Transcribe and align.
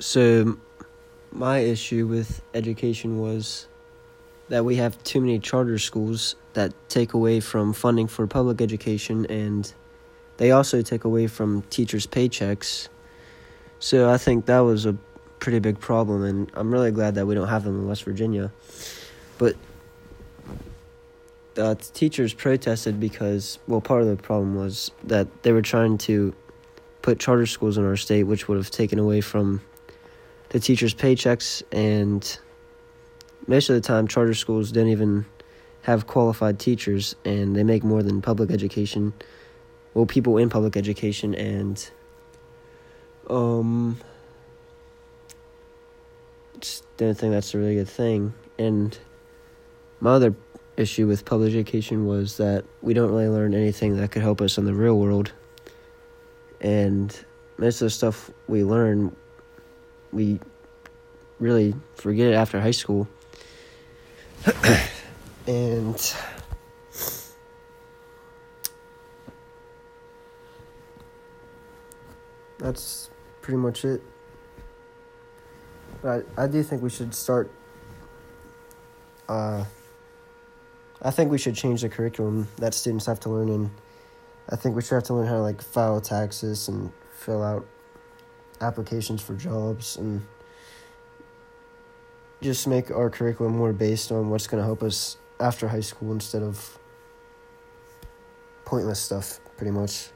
So, 0.00 0.56
my 1.32 1.58
issue 1.58 2.06
with 2.06 2.40
education 2.54 3.18
was 3.18 3.66
that 4.48 4.64
we 4.64 4.76
have 4.76 5.02
too 5.02 5.20
many 5.20 5.40
charter 5.40 5.76
schools 5.78 6.36
that 6.52 6.72
take 6.88 7.14
away 7.14 7.40
from 7.40 7.72
funding 7.72 8.06
for 8.06 8.26
public 8.28 8.60
education 8.60 9.26
and 9.26 9.72
they 10.36 10.52
also 10.52 10.82
take 10.82 11.02
away 11.02 11.26
from 11.26 11.62
teachers' 11.62 12.06
paychecks. 12.06 12.86
So, 13.80 14.08
I 14.08 14.18
think 14.18 14.46
that 14.46 14.60
was 14.60 14.86
a 14.86 14.96
pretty 15.40 15.58
big 15.58 15.80
problem, 15.80 16.22
and 16.22 16.48
I'm 16.54 16.72
really 16.72 16.92
glad 16.92 17.16
that 17.16 17.26
we 17.26 17.34
don't 17.34 17.48
have 17.48 17.64
them 17.64 17.80
in 17.80 17.88
West 17.88 18.04
Virginia. 18.04 18.52
But 19.36 19.56
the 21.54 21.74
teachers 21.74 22.32
protested 22.32 23.00
because, 23.00 23.58
well, 23.66 23.80
part 23.80 24.02
of 24.02 24.08
the 24.08 24.16
problem 24.16 24.54
was 24.54 24.92
that 25.02 25.42
they 25.42 25.50
were 25.50 25.62
trying 25.62 25.98
to 25.98 26.34
put 27.02 27.18
charter 27.18 27.46
schools 27.46 27.76
in 27.76 27.84
our 27.84 27.96
state, 27.96 28.22
which 28.24 28.46
would 28.46 28.58
have 28.58 28.70
taken 28.70 29.00
away 29.00 29.20
from 29.20 29.60
the 30.50 30.60
teachers' 30.60 30.94
paychecks, 30.94 31.62
and 31.72 32.38
most 33.46 33.68
of 33.68 33.74
the 33.74 33.80
time, 33.80 34.08
charter 34.08 34.34
schools 34.34 34.72
don't 34.72 34.88
even 34.88 35.26
have 35.82 36.06
qualified 36.06 36.58
teachers, 36.58 37.16
and 37.24 37.56
they 37.56 37.64
make 37.64 37.84
more 37.84 38.02
than 38.02 38.20
public 38.22 38.50
education. 38.50 39.12
Well, 39.94 40.06
people 40.06 40.38
in 40.38 40.48
public 40.48 40.76
education, 40.76 41.34
and 41.34 41.90
um, 43.28 43.98
just 46.60 46.84
don't 46.96 47.14
think 47.14 47.32
that's 47.32 47.54
a 47.54 47.58
really 47.58 47.76
good 47.76 47.88
thing. 47.88 48.34
And 48.58 48.98
my 50.00 50.12
other 50.12 50.34
issue 50.76 51.06
with 51.06 51.24
public 51.24 51.48
education 51.50 52.06
was 52.06 52.36
that 52.36 52.64
we 52.82 52.94
don't 52.94 53.10
really 53.10 53.28
learn 53.28 53.54
anything 53.54 53.96
that 53.96 54.10
could 54.10 54.22
help 54.22 54.40
us 54.40 54.58
in 54.58 54.64
the 54.64 54.74
real 54.74 54.98
world. 54.98 55.32
And 56.60 57.16
most 57.56 57.80
of 57.80 57.86
the 57.86 57.90
stuff 57.90 58.30
we 58.46 58.64
learn, 58.64 59.14
we 60.12 60.40
really 61.38 61.74
forget 61.94 62.28
it 62.32 62.34
after 62.34 62.60
high 62.60 62.70
school. 62.72 63.08
and 65.46 66.14
that's 72.58 73.10
pretty 73.40 73.58
much 73.58 73.84
it. 73.84 74.02
But 76.02 76.26
I, 76.36 76.44
I 76.44 76.46
do 76.46 76.62
think 76.62 76.82
we 76.82 76.90
should 76.90 77.14
start. 77.14 77.50
Uh, 79.28 79.64
I 81.02 81.10
think 81.10 81.30
we 81.30 81.38
should 81.38 81.54
change 81.54 81.82
the 81.82 81.88
curriculum 81.88 82.48
that 82.56 82.74
students 82.74 83.06
have 83.06 83.20
to 83.20 83.30
learn, 83.30 83.48
and 83.48 83.70
I 84.48 84.56
think 84.56 84.74
we 84.74 84.82
should 84.82 84.94
have 84.94 85.04
to 85.04 85.14
learn 85.14 85.26
how 85.26 85.34
to 85.34 85.42
like 85.42 85.62
file 85.62 86.00
taxes 86.00 86.68
and 86.68 86.92
fill 87.12 87.42
out 87.42 87.66
applications 88.60 89.22
for 89.22 89.34
jobs 89.34 89.96
and 89.96 90.26
just 92.40 92.66
make 92.66 92.90
our 92.90 93.10
curriculum 93.10 93.56
more 93.56 93.72
based 93.72 94.12
on 94.12 94.30
what's 94.30 94.46
going 94.46 94.60
to 94.60 94.64
help 94.64 94.82
us 94.82 95.16
after 95.40 95.68
high 95.68 95.80
school 95.80 96.12
instead 96.12 96.42
of 96.42 96.78
pointless 98.64 99.00
stuff, 99.00 99.40
pretty 99.56 99.70
much. 99.70 100.10